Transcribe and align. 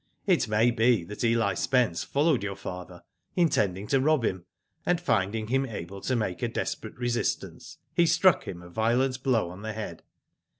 "It 0.25 0.47
may 0.47 0.71
be 0.71 1.03
that 1.03 1.23
Eli 1.23 1.53
Spence 1.53 2.03
followed 2.03 2.41
your 2.41 2.55
father, 2.55 3.03
intending 3.35 3.85
to 3.85 4.01
rob 4.01 4.25
him, 4.25 4.45
and 4.83 4.99
finding 4.99 5.45
him 5.49 5.63
able 5.63 6.01
to 6.01 6.15
make 6.15 6.41
a 6.41 6.47
desperate 6.47 6.97
resistance 6.97 7.77
he 7.93 8.07
struck 8.07 8.45
him 8.47 8.63
a 8.63 8.69
violent 8.71 9.21
blow 9.21 9.51
on 9.51 9.61
the 9.61 9.73
head. 9.73 10.01